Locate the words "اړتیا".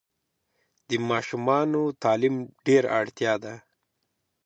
2.99-3.33